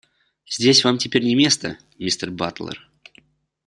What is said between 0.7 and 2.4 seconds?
вам теперь не место, миссис